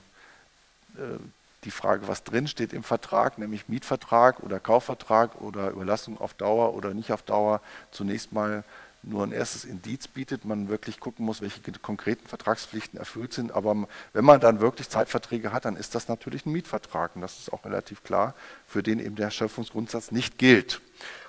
[1.00, 1.18] äh,
[1.64, 6.94] die Frage, was drinsteht im Vertrag, nämlich Mietvertrag oder Kaufvertrag oder Überlassung auf Dauer oder
[6.94, 8.62] nicht auf Dauer, zunächst mal
[9.02, 13.52] nur ein erstes Indiz bietet, man wirklich gucken muss, welche konkreten Vertragspflichten erfüllt sind.
[13.52, 17.14] Aber wenn man dann wirklich Zeitverträge hat, dann ist das natürlich ein Mietvertrag.
[17.14, 18.34] Und das ist auch relativ klar,
[18.66, 20.80] für den eben der Erschöpfungsgrundsatz nicht gilt.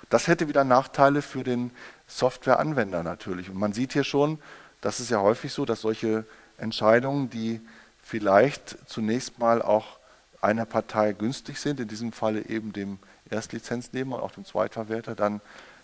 [0.08, 1.70] Das hätte wieder Nachteile für den
[2.08, 3.48] Softwareanwender natürlich.
[3.48, 4.38] Und man sieht hier schon,
[4.80, 6.24] das ist ja häufig so, dass solche
[6.58, 7.60] Entscheidungen, die
[8.02, 9.98] vielleicht zunächst mal auch
[10.40, 12.98] einer Partei günstig sind, in diesem Falle eben dem
[13.30, 15.40] Erstlizenznehmer und auch dem Zweitverwerter, dann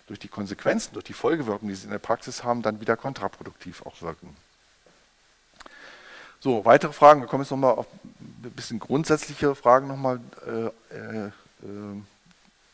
[0.06, 3.84] durch die Konsequenzen, durch die Folgewirkungen, die sie in der Praxis haben, dann wieder kontraproduktiv
[3.84, 4.36] auch wirken.
[6.40, 7.22] So, weitere Fragen.
[7.22, 11.30] Wir kommen jetzt nochmal auf ein bisschen grundsätzliche Fragen nochmal äh, äh, äh,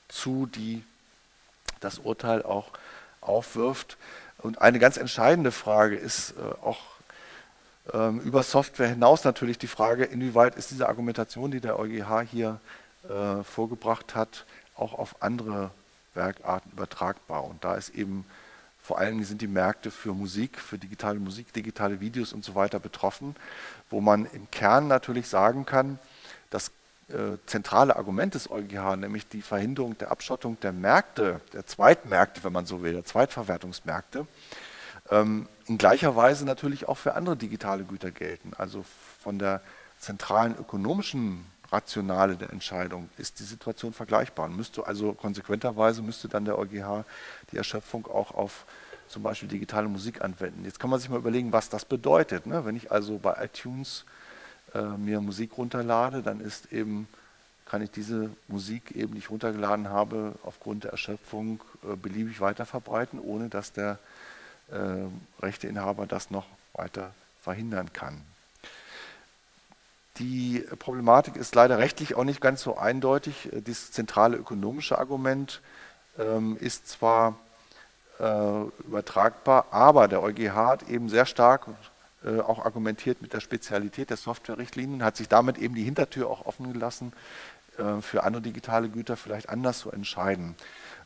[0.09, 0.85] zu, die
[1.81, 2.71] das Urteil auch
[3.21, 3.97] aufwirft.
[4.39, 6.81] Und eine ganz entscheidende Frage ist äh, auch
[7.93, 12.61] ähm, über Software hinaus natürlich die Frage, inwieweit ist diese Argumentation, die der EuGH hier
[13.09, 14.45] äh, vorgebracht hat,
[14.77, 15.71] auch auf andere
[16.15, 17.45] Werkarten übertragbar.
[17.45, 18.25] Und da ist eben
[18.83, 22.81] vor allem sind die Märkte für Musik, für digitale Musik, digitale Videos und so weiter
[22.81, 23.37] betroffen,
[23.91, 26.01] wo man im Kern natürlich sagen kann,
[26.51, 26.73] das
[27.09, 32.53] äh, zentrale Argument des EuGH, nämlich die Verhinderung der Abschottung der Märkte, der Zweitmärkte, wenn
[32.53, 34.27] man so will, der Zweitverwertungsmärkte,
[35.11, 38.53] ähm, in gleicher Weise natürlich auch für andere digitale Güter gelten.
[38.59, 38.85] Also
[39.23, 39.61] von der
[40.01, 44.49] zentralen ökonomischen Rationale der Entscheidung ist die Situation vergleichbar.
[44.49, 47.05] Müsste also konsequenterweise müsste dann der EuGH
[47.51, 48.67] die Erschöpfung auch auf
[49.09, 50.65] zum Beispiel digitale Musik anwenden.
[50.65, 52.47] Jetzt kann man sich mal überlegen, was das bedeutet.
[52.47, 52.65] Ne?
[52.65, 54.05] Wenn ich also bei iTunes
[54.75, 57.09] äh, mir Musik runterlade, dann ist eben
[57.67, 62.67] kann ich diese Musik eben, die ich runtergeladen habe, aufgrund der Erschöpfung äh, beliebig weiter
[62.67, 63.99] verbreiten, ohne dass der
[64.71, 65.07] äh,
[65.41, 68.21] Rechteinhaber das noch weiter verhindern kann.
[70.19, 73.49] Die Problematik ist leider rechtlich auch nicht ganz so eindeutig.
[73.53, 75.63] Dieses zentrale ökonomische Argument
[76.19, 77.39] ähm, ist zwar
[78.19, 81.67] äh, übertragbar, aber der EuGH hat eben sehr stark
[82.25, 86.47] äh, auch argumentiert mit der Spezialität der Software-Richtlinien, hat sich damit eben die Hintertür auch
[86.47, 87.13] offen gelassen,
[87.79, 90.55] äh, für andere digitale Güter vielleicht anders zu entscheiden.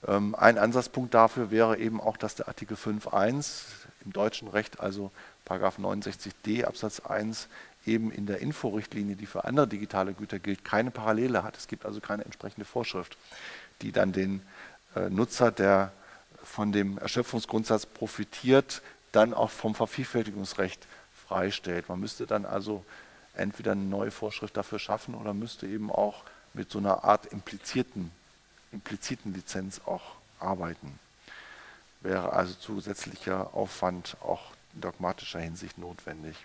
[0.06, 3.62] Ähm, ein Ansatzpunkt dafür wäre eben auch, dass der Artikel 5.1
[4.04, 5.10] im deutschen Recht, also
[5.44, 7.48] Paragraph 69d Absatz 1,
[7.86, 11.56] eben in der Inforichtlinie, die für andere digitale Güter gilt, keine Parallele hat.
[11.56, 13.16] Es gibt also keine entsprechende Vorschrift,
[13.82, 14.42] die dann den
[14.94, 15.92] äh, Nutzer, der
[16.42, 20.86] von dem Erschöpfungsgrundsatz profitiert, dann auch vom Vervielfältigungsrecht
[21.26, 21.88] freistellt.
[21.88, 22.84] Man müsste dann also
[23.34, 26.22] entweder eine neue Vorschrift dafür schaffen oder müsste eben auch
[26.54, 28.10] mit so einer Art implizierten,
[28.72, 30.02] impliziten Lizenz auch
[30.40, 30.98] arbeiten.
[32.00, 36.36] Wäre also zusätzlicher Aufwand auch in dogmatischer Hinsicht notwendig.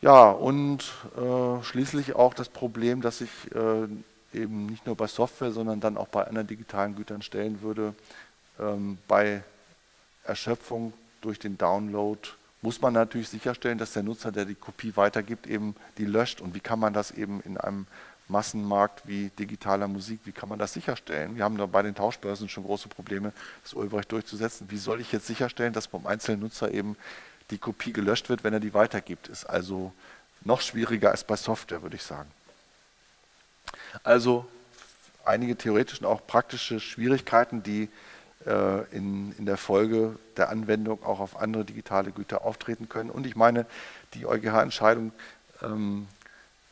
[0.00, 0.84] Ja, und
[1.16, 3.88] äh, schließlich auch das Problem, dass ich äh,
[4.32, 7.94] eben nicht nur bei Software, sondern dann auch bei anderen digitalen Gütern stellen würde,
[8.60, 9.42] ähm, bei
[10.24, 12.20] Erschöpfung durch den Download
[12.60, 16.40] muss man natürlich sicherstellen, dass der Nutzer, der die Kopie weitergibt, eben die löscht.
[16.40, 17.86] Und wie kann man das eben in einem
[18.28, 21.36] Massenmarkt wie digitaler Musik, wie kann man das sicherstellen?
[21.36, 23.32] Wir haben da bei den Tauschbörsen schon große Probleme,
[23.62, 24.70] das Urheberrecht durchzusetzen.
[24.70, 26.96] Wie soll ich jetzt sicherstellen, dass beim einzelnen Nutzer eben
[27.50, 29.28] die Kopie gelöscht wird, wenn er die weitergibt?
[29.28, 29.92] Ist also
[30.44, 32.30] noch schwieriger als bei Software, würde ich sagen.
[34.02, 34.46] Also
[35.24, 37.88] einige theoretische und auch praktische Schwierigkeiten, die
[38.46, 43.10] äh, in, in der Folge der Anwendung auch auf andere digitale Güter auftreten können.
[43.10, 43.66] Und ich meine,
[44.14, 45.12] die EuGH-Entscheidung
[45.62, 46.06] ähm,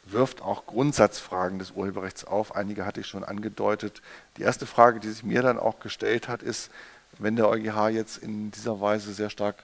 [0.04, 2.54] wirft auch Grundsatzfragen des Urheberrechts auf.
[2.54, 4.02] Einige hatte ich schon angedeutet.
[4.36, 6.70] Die erste Frage, die sich mir dann auch gestellt hat, ist,
[7.18, 9.56] wenn der EuGH jetzt in dieser Weise sehr stark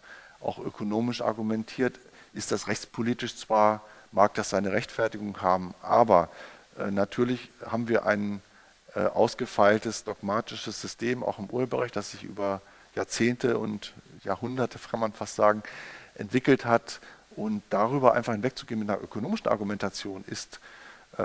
[0.43, 1.99] auch ökonomisch argumentiert,
[2.35, 6.29] ist das rechtspolitisch zwar, mag das seine Rechtfertigung haben, aber
[6.79, 8.41] äh, natürlich haben wir ein
[8.95, 12.61] äh, ausgefeiltes dogmatisches System, auch im Urheberrecht, das sich über
[12.95, 15.63] Jahrzehnte und Jahrhunderte, kann man fast sagen,
[16.15, 17.01] entwickelt hat.
[17.35, 20.61] Und darüber einfach hinwegzugehen mit einer ökonomischen Argumentation ist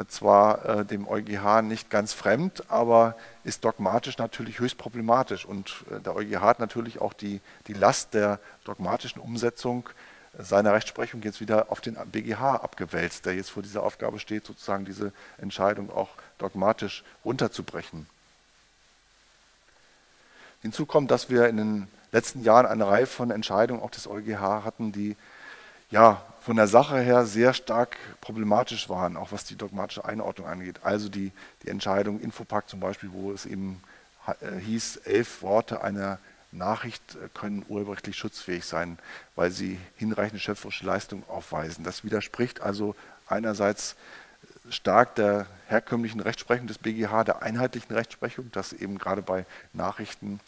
[0.07, 5.45] zwar äh, dem EuGH nicht ganz fremd, aber ist dogmatisch natürlich höchst problematisch.
[5.45, 9.89] Und äh, der EuGH hat natürlich auch die, die Last der dogmatischen Umsetzung
[10.37, 14.85] seiner Rechtsprechung jetzt wieder auf den BGH abgewälzt, der jetzt vor dieser Aufgabe steht, sozusagen
[14.85, 18.07] diese Entscheidung auch dogmatisch runterzubrechen.
[20.61, 24.63] Hinzu kommt, dass wir in den letzten Jahren eine Reihe von Entscheidungen auch des EuGH
[24.63, 25.15] hatten, die
[25.89, 30.79] ja von der Sache her sehr stark problematisch waren, auch was die dogmatische Einordnung angeht.
[30.83, 31.31] Also die,
[31.63, 33.81] die Entscheidung Infopack zum Beispiel, wo es eben
[34.27, 36.19] äh, hieß, elf Worte einer
[36.53, 38.97] Nachricht äh, können urheberrechtlich schutzfähig sein,
[39.35, 41.83] weil sie hinreichende schöpferische Leistung aufweisen.
[41.83, 42.95] Das widerspricht also
[43.27, 43.95] einerseits
[44.69, 50.39] stark der herkömmlichen Rechtsprechung des BGH, der einheitlichen Rechtsprechung, dass eben gerade bei Nachrichten,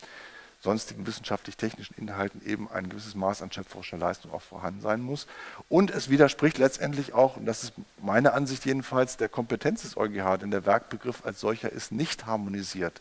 [0.62, 5.26] sonstigen wissenschaftlich-technischen Inhalten eben ein gewisses Maß an schöpferischer Leistung auch vorhanden sein muss.
[5.70, 10.38] Und es widerspricht letztendlich auch, und das ist meine Ansicht jedenfalls, der Kompetenz des EuGH,
[10.38, 13.00] denn der Werkbegriff als solcher ist nicht harmonisiert.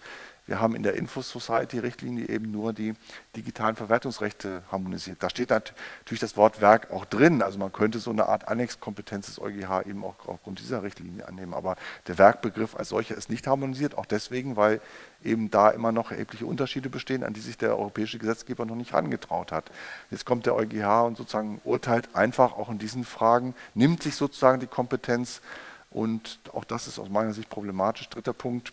[0.48, 2.94] Wir haben in der Info-Society-Richtlinie eben nur die
[3.36, 5.22] digitalen Verwertungsrechte harmonisiert.
[5.22, 7.42] Da steht natürlich das Wort Werk auch drin.
[7.42, 11.52] Also man könnte so eine Art Annexkompetenz des EuGH eben auch aufgrund dieser Richtlinie annehmen.
[11.52, 14.80] Aber der Werkbegriff als solcher ist nicht harmonisiert, auch deswegen, weil
[15.22, 18.92] eben da immer noch erhebliche Unterschiede bestehen, an die sich der europäische Gesetzgeber noch nicht
[18.92, 19.70] herangetraut hat.
[20.10, 24.60] Jetzt kommt der EuGH und sozusagen urteilt einfach auch in diesen Fragen, nimmt sich sozusagen
[24.60, 25.42] die Kompetenz
[25.90, 28.08] und auch das ist aus meiner Sicht problematisch.
[28.08, 28.72] Dritter Punkt.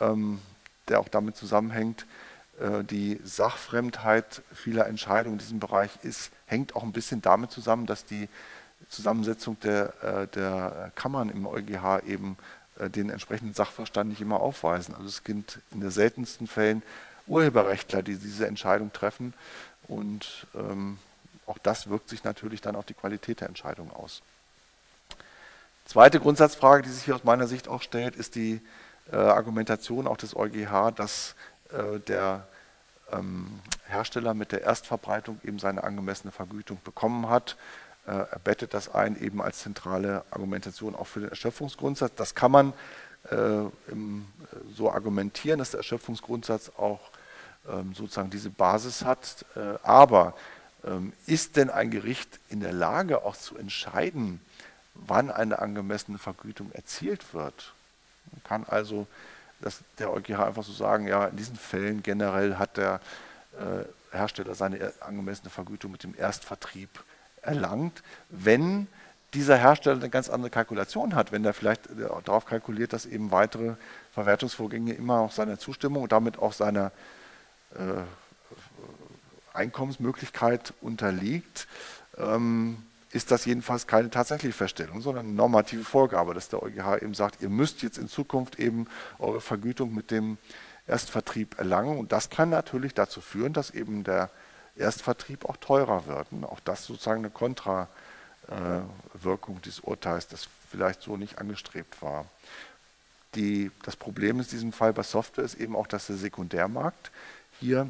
[0.00, 0.40] Ähm,
[0.88, 2.06] der auch damit zusammenhängt,
[2.60, 7.86] äh, die Sachfremdheit vieler Entscheidungen in diesem Bereich ist, hängt auch ein bisschen damit zusammen,
[7.86, 8.28] dass die
[8.88, 12.36] Zusammensetzung der, äh, der Kammern im EuGH eben
[12.78, 14.94] äh, den entsprechenden Sachverstand nicht immer aufweisen.
[14.94, 16.82] Also es sind in den seltensten Fällen
[17.26, 19.32] Urheberrechtler, die diese Entscheidung treffen
[19.88, 20.98] und ähm,
[21.46, 24.22] auch das wirkt sich natürlich dann auf die Qualität der Entscheidung aus.
[25.86, 28.60] Zweite Grundsatzfrage, die sich hier aus meiner Sicht auch stellt, ist die
[29.12, 31.34] äh, Argumentation auch des EuGH, dass
[31.70, 32.46] äh, der
[33.12, 37.56] ähm, Hersteller mit der Erstverbreitung eben seine angemessene Vergütung bekommen hat.
[38.06, 42.12] Äh, er bettet das ein eben als zentrale Argumentation auch für den Erschöpfungsgrundsatz.
[42.16, 42.72] Das kann man
[43.30, 44.26] äh, im,
[44.74, 47.00] so argumentieren, dass der Erschöpfungsgrundsatz auch
[47.68, 49.44] ähm, sozusagen diese Basis hat.
[49.56, 50.34] Äh, aber
[50.84, 54.40] ähm, ist denn ein Gericht in der Lage auch zu entscheiden,
[54.94, 57.72] wann eine angemessene Vergütung erzielt wird?
[58.32, 59.06] Man kann also
[59.64, 63.00] dass der EuGH einfach so sagen, ja, in diesen Fällen generell hat der
[63.58, 66.90] äh, Hersteller seine angemessene Vergütung mit dem Erstvertrieb
[67.42, 68.86] erlangt, wenn
[69.32, 73.30] dieser Hersteller eine ganz andere Kalkulation hat, wenn er vielleicht äh, darauf kalkuliert, dass eben
[73.30, 73.74] weitere
[74.12, 76.92] Verwertungsvorgänge immer auch seiner Zustimmung und damit auch seiner
[77.74, 78.02] äh,
[79.54, 81.66] Einkommensmöglichkeit unterliegt.
[82.18, 82.82] Ähm,
[83.14, 87.42] ist das jedenfalls keine tatsächliche Feststellung, sondern eine normative Vorgabe, dass der EuGH eben sagt,
[87.42, 88.88] ihr müsst jetzt in Zukunft eben
[89.20, 90.36] eure Vergütung mit dem
[90.88, 91.96] Erstvertrieb erlangen.
[91.96, 94.30] Und das kann natürlich dazu führen, dass eben der
[94.74, 96.26] Erstvertrieb auch teurer wird.
[96.32, 97.78] Und auch das sozusagen eine Kontrawirkung
[99.64, 102.26] dieses Urteils, das vielleicht so nicht angestrebt war.
[103.36, 107.12] Die, das Problem in diesem Fall bei Software ist eben auch, dass der Sekundärmarkt
[107.60, 107.88] hier,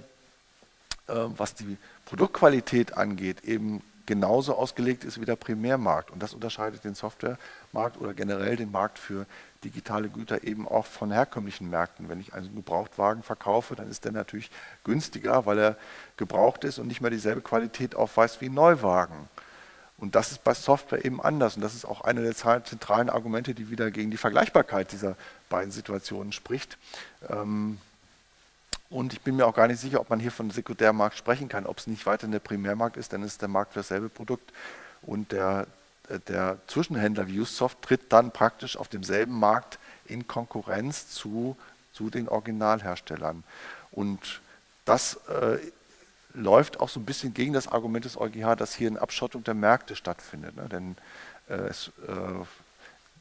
[1.08, 6.10] äh, was die Produktqualität angeht, eben genauso ausgelegt ist wie der Primärmarkt.
[6.10, 9.26] Und das unterscheidet den Softwaremarkt oder generell den Markt für
[9.64, 12.08] digitale Güter eben auch von herkömmlichen Märkten.
[12.08, 14.50] Wenn ich einen Gebrauchtwagen verkaufe, dann ist der natürlich
[14.84, 15.76] günstiger, weil er
[16.16, 19.28] gebraucht ist und nicht mehr dieselbe Qualität aufweist wie ein Neuwagen.
[19.96, 21.56] Und das ist bei Software eben anders.
[21.56, 25.16] Und das ist auch eine der zentralen Argumente, die wieder gegen die Vergleichbarkeit dieser
[25.48, 26.76] beiden Situationen spricht.
[27.28, 27.78] Ähm,
[28.94, 31.66] und ich bin mir auch gar nicht sicher, ob man hier von Sekundärmarkt sprechen kann,
[31.66, 34.52] ob es nicht weiter der Primärmarkt ist, dann ist der Markt für dasselbe Produkt.
[35.02, 35.66] Und der,
[36.28, 41.56] der Zwischenhändler wie Usoft tritt dann praktisch auf demselben Markt in Konkurrenz zu,
[41.92, 43.42] zu den Originalherstellern.
[43.90, 44.40] Und
[44.84, 45.58] das äh,
[46.32, 49.54] läuft auch so ein bisschen gegen das Argument des EuGH, dass hier eine Abschottung der
[49.54, 50.54] Märkte stattfindet.
[50.54, 50.68] Ne?
[50.68, 50.96] Denn
[51.48, 52.44] äh, es, äh,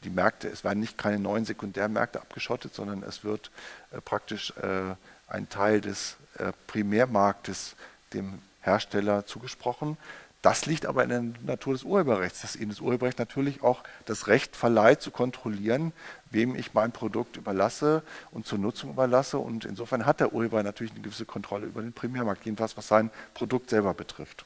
[0.04, 3.50] die Märkte, es werden nicht keine neuen Sekundärmärkte abgeschottet, sondern es wird
[3.92, 4.94] äh, praktisch äh,
[5.34, 7.76] ein Teil des äh, Primärmarktes
[8.14, 9.98] dem Hersteller zugesprochen.
[10.42, 14.28] Das liegt aber in der Natur des Urheberrechts, dass eben das Urheberrecht natürlich auch das
[14.28, 15.94] Recht verleiht, zu kontrollieren,
[16.32, 19.38] wem ich mein Produkt überlasse und zur Nutzung überlasse.
[19.38, 23.10] Und insofern hat der Urheber natürlich eine gewisse Kontrolle über den Primärmarkt, jedenfalls was sein
[23.34, 24.46] Produkt selber betrifft.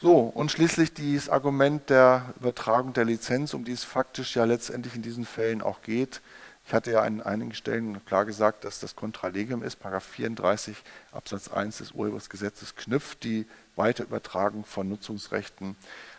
[0.00, 4.94] So, und schließlich dieses Argument der Übertragung der Lizenz, um die es faktisch ja letztendlich
[4.94, 6.22] in diesen Fällen auch geht.
[6.68, 10.76] Ich hatte ja an einigen Stellen klar gesagt, dass das Kontralegem ist, Paragraph 34
[11.12, 15.76] Absatz 1 des Urhebergesetzes knüpft die Weiterübertragung von Nutzungsrechten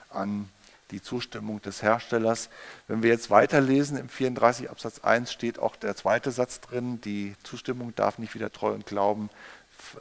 [0.10, 0.50] an
[0.90, 2.50] die Zustimmung des Herstellers.
[2.88, 7.36] Wenn wir jetzt weiterlesen, im 34 Absatz 1 steht auch der zweite Satz drin, die
[7.44, 9.30] Zustimmung darf nicht wieder treu und glauben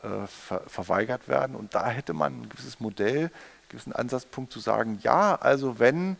[0.03, 1.57] äh, ver verweigert werden.
[1.57, 3.31] Und da hätte man ein gewisses Modell, einen
[3.69, 6.17] gewissen Ansatzpunkt zu sagen, ja, also wenn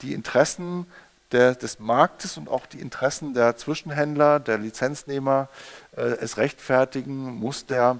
[0.00, 0.86] die Interessen
[1.32, 5.48] der, des Marktes und auch die Interessen der Zwischenhändler, der Lizenznehmer
[5.96, 7.98] äh, es rechtfertigen, muss der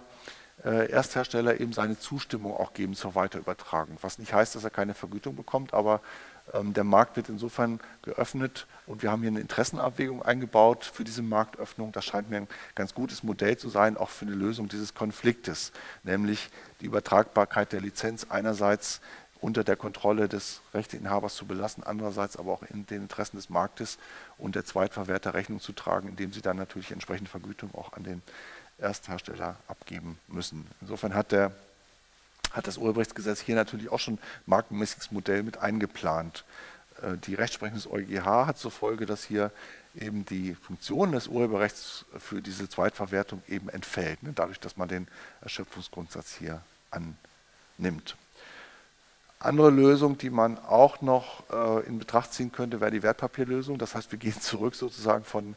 [0.64, 3.96] äh, Ersthersteller eben seine Zustimmung auch geben zur Weiterübertragung.
[4.00, 6.00] Was nicht heißt, dass er keine Vergütung bekommt, aber
[6.52, 11.22] ähm, der Markt wird insofern geöffnet und wir haben hier eine Interessenabwägung eingebaut für diese
[11.22, 11.92] Marktöffnung.
[11.92, 15.72] Das scheint mir ein ganz gutes Modell zu sein, auch für eine Lösung dieses Konfliktes,
[16.02, 19.00] nämlich die Übertragbarkeit der Lizenz einerseits
[19.44, 23.98] unter der Kontrolle des Rechteinhabers zu belassen, andererseits aber auch in den Interessen des Marktes
[24.38, 28.22] und der Zweitverwerter Rechnung zu tragen, indem sie dann natürlich entsprechende Vergütung auch an den
[28.78, 30.66] Ersthersteller abgeben müssen.
[30.80, 31.52] Insofern hat, der,
[32.52, 36.44] hat das Urheberrechtsgesetz hier natürlich auch schon ein markenmäßiges Modell mit eingeplant.
[37.02, 39.50] Äh, die Rechtsprechung des EuGH hat zur Folge, dass hier
[39.94, 45.06] eben die Funktion des Urheberrechts für diese Zweitverwertung eben entfällt, ne, dadurch, dass man den
[45.42, 48.16] Erschöpfungsgrundsatz hier annimmt.
[49.44, 53.76] Andere Lösung, die man auch noch äh, in Betracht ziehen könnte, wäre die Wertpapierlösung.
[53.76, 55.54] Das heißt, wir gehen zurück sozusagen von,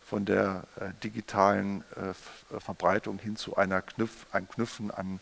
[0.00, 5.20] von der äh, digitalen äh, Verbreitung hin zu einer Knüpf, ein Knüpfen an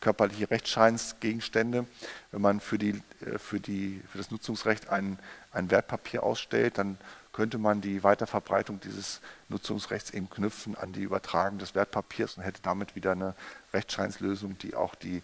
[0.00, 1.86] körperliche Rechtsscheinsgegenstände.
[2.30, 5.18] Wenn man für, die, äh, für, die, für das Nutzungsrecht ein,
[5.52, 6.96] ein Wertpapier ausstellt, dann
[7.32, 12.62] könnte man die Weiterverbreitung dieses Nutzungsrechts eben knüpfen an die Übertragung des Wertpapiers und hätte
[12.62, 13.34] damit wieder eine
[13.72, 15.22] Rechtsscheinslösung, die auch die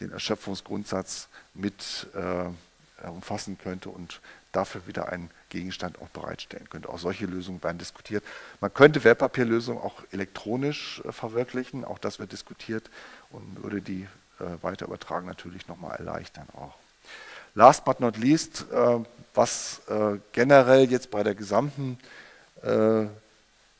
[0.00, 4.20] den Erschöpfungsgrundsatz mit äh, umfassen könnte und
[4.52, 6.88] dafür wieder einen Gegenstand auch bereitstellen könnte.
[6.88, 8.24] Auch solche Lösungen werden diskutiert.
[8.60, 12.90] Man könnte Wertpapierlösungen auch elektronisch äh, verwirklichen, auch das wird diskutiert
[13.30, 14.06] und würde die
[14.40, 16.74] äh, Weiterübertragung natürlich nochmal erleichtern auch.
[17.54, 18.98] Last but not least, äh,
[19.34, 21.98] was äh, generell jetzt bei der gesamten
[22.62, 23.06] äh,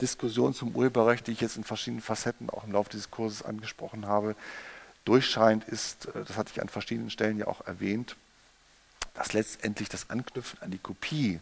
[0.00, 4.06] Diskussion zum Urheberrecht, die ich jetzt in verschiedenen Facetten auch im Laufe dieses Kurses angesprochen
[4.06, 4.36] habe,
[5.04, 8.16] durchscheint, ist, äh, das hatte ich an verschiedenen Stellen ja auch erwähnt,
[9.14, 11.40] dass letztendlich das Anknüpfen an die Kopie,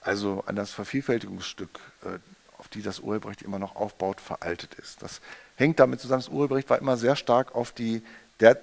[0.00, 2.18] also an das Vervielfältigungsstück, äh,
[2.58, 5.02] auf die das Urheberrecht immer noch aufbaut, veraltet ist.
[5.02, 5.20] Das
[5.56, 8.02] hängt damit zusammen, das Urheberrecht war immer sehr stark auf die,
[8.38, 8.60] der,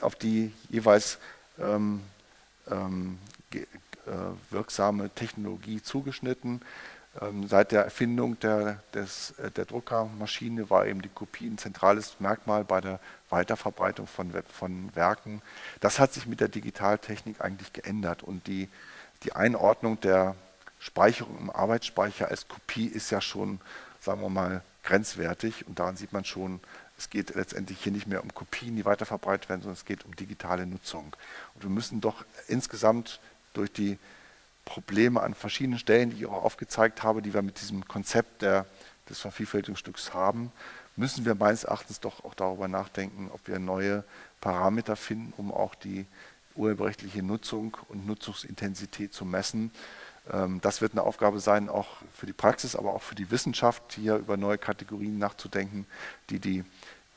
[0.00, 1.18] auf die jeweils
[1.58, 2.00] ähm,
[2.70, 3.18] ähm,
[3.52, 3.62] äh,
[4.50, 6.62] wirksame Technologie zugeschnitten.
[7.20, 12.20] Ähm, seit der Erfindung der, des, äh, der Druckermaschine war eben die Kopie ein zentrales
[12.20, 15.42] Merkmal bei der Weiterverbreitung von, von Werken.
[15.80, 18.68] Das hat sich mit der Digitaltechnik eigentlich geändert und die,
[19.24, 20.36] die Einordnung der
[20.78, 23.60] Speicherung im Arbeitsspeicher als Kopie ist ja schon,
[24.00, 26.60] sagen wir mal, grenzwertig und daran sieht man schon,
[26.96, 30.14] es geht letztendlich hier nicht mehr um Kopien, die weiterverbreitet werden, sondern es geht um
[30.14, 31.16] digitale Nutzung.
[31.54, 33.20] Und wir müssen doch insgesamt
[33.52, 33.98] durch die
[34.70, 38.66] Probleme an verschiedenen Stellen, die ich auch aufgezeigt habe, die wir mit diesem Konzept der,
[39.08, 40.52] des Vervielfältigungsstücks haben,
[40.94, 44.04] müssen wir meines Erachtens doch auch darüber nachdenken, ob wir neue
[44.40, 46.06] Parameter finden, um auch die
[46.54, 49.72] urheberrechtliche Nutzung und Nutzungsintensität zu messen.
[50.32, 53.82] Ähm, das wird eine Aufgabe sein, auch für die Praxis, aber auch für die Wissenschaft,
[53.94, 55.84] hier über neue Kategorien nachzudenken,
[56.28, 56.64] die die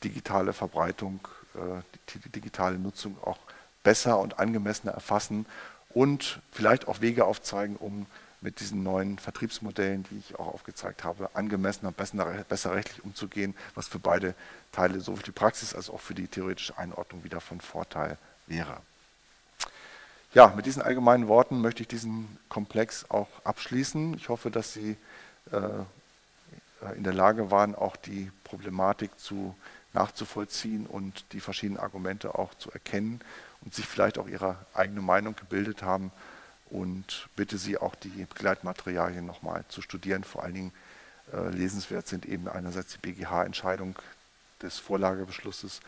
[0.04, 1.20] digitale Verbreitung,
[1.54, 1.82] äh,
[2.16, 3.38] die digitale Nutzung auch
[3.84, 5.46] besser und angemessener erfassen
[5.94, 8.06] und vielleicht auch Wege aufzeigen, um
[8.42, 13.88] mit diesen neuen Vertriebsmodellen, die ich auch aufgezeigt habe, angemessener, besser, besser rechtlich umzugehen, was
[13.88, 14.36] für beide
[14.72, 18.18] Teile, sowohl für die Praxis als auch für die theoretische Einordnung wieder von Vorteil
[18.48, 18.78] wäre.
[20.34, 24.16] Ja, mit diesen allgemeinen Worten möchte ich diesen Komplex auch abschließen.
[24.16, 24.98] Ich hoffe, dass Sie
[25.52, 29.56] äh, in der Lage waren, auch die Problematik zu
[29.94, 33.22] nachzuvollziehen und die verschiedenen Argumente auch zu erkennen
[33.64, 36.12] und sich vielleicht auch ihre eigene Meinung gebildet haben.
[36.70, 40.24] Und bitte Sie auch die Begleitmaterialien nochmal zu studieren.
[40.24, 40.74] Vor allen Dingen
[41.32, 43.98] äh, lesenswert sind eben einerseits die BGH-Entscheidung
[44.62, 45.82] des Vorlagebeschlusses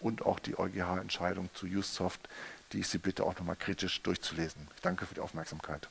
[0.00, 2.28] und auch die EuGH-Entscheidung zu UseSoft,
[2.72, 4.68] die ich Sie bitte auch nochmal kritisch durchzulesen.
[4.74, 5.88] Ich danke für die Aufmerksamkeit.